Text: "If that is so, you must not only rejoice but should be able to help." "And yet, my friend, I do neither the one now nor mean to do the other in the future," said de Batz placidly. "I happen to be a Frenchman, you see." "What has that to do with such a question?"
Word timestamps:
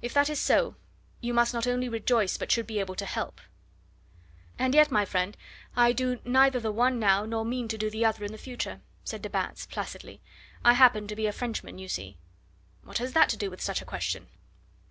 "If 0.00 0.14
that 0.14 0.30
is 0.30 0.40
so, 0.40 0.76
you 1.20 1.34
must 1.34 1.52
not 1.52 1.66
only 1.66 1.86
rejoice 1.86 2.38
but 2.38 2.50
should 2.50 2.66
be 2.66 2.80
able 2.80 2.94
to 2.94 3.04
help." 3.04 3.42
"And 4.58 4.74
yet, 4.74 4.90
my 4.90 5.04
friend, 5.04 5.36
I 5.76 5.92
do 5.92 6.18
neither 6.24 6.58
the 6.60 6.72
one 6.72 6.98
now 6.98 7.26
nor 7.26 7.44
mean 7.44 7.68
to 7.68 7.76
do 7.76 7.90
the 7.90 8.06
other 8.06 8.24
in 8.24 8.32
the 8.32 8.38
future," 8.38 8.80
said 9.04 9.20
de 9.20 9.28
Batz 9.28 9.66
placidly. 9.66 10.22
"I 10.64 10.72
happen 10.72 11.06
to 11.08 11.14
be 11.14 11.26
a 11.26 11.32
Frenchman, 11.34 11.76
you 11.78 11.88
see." 11.88 12.16
"What 12.84 12.96
has 13.04 13.12
that 13.12 13.28
to 13.28 13.36
do 13.36 13.50
with 13.50 13.60
such 13.60 13.82
a 13.82 13.84
question?" 13.84 14.28